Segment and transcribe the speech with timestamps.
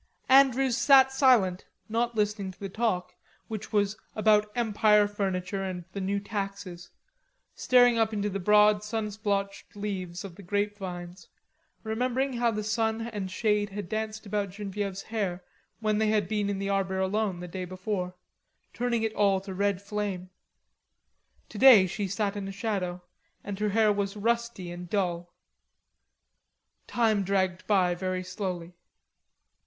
[0.29, 3.13] Andrews sat silent, not listening to the talk,
[3.47, 6.89] which was about Empire furniture and the new taxes,
[7.53, 11.29] staring up into the broad sun splotched leaves of the grape vines,
[11.83, 15.43] remembering how the sun and shade had danced about Genevieve's hair
[15.81, 18.15] when they had been in the arbor alone the day before,
[18.73, 20.31] turning it all to red flame.
[21.47, 23.03] Today she sat in shadow,
[23.43, 25.31] and her hair was rusty and dull.
[26.87, 28.73] Time dragged by very slowly.